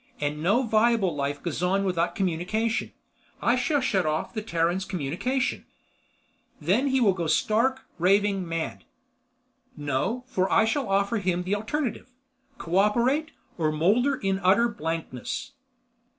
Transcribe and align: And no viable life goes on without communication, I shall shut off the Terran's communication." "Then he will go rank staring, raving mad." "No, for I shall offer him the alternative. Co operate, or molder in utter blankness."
And 0.19 0.41
no 0.41 0.63
viable 0.63 1.15
life 1.15 1.43
goes 1.43 1.61
on 1.61 1.83
without 1.83 2.15
communication, 2.15 2.91
I 3.39 3.55
shall 3.55 3.81
shut 3.81 4.03
off 4.03 4.33
the 4.33 4.41
Terran's 4.41 4.83
communication." 4.83 5.63
"Then 6.59 6.87
he 6.87 6.99
will 6.99 7.13
go 7.13 7.25
rank 7.25 7.29
staring, 7.33 7.75
raving 7.99 8.49
mad." 8.49 8.83
"No, 9.77 10.23
for 10.25 10.51
I 10.51 10.65
shall 10.65 10.89
offer 10.89 11.17
him 11.19 11.43
the 11.43 11.53
alternative. 11.53 12.09
Co 12.57 12.77
operate, 12.79 13.29
or 13.59 13.71
molder 13.71 14.15
in 14.15 14.39
utter 14.39 14.67
blankness." 14.67 15.51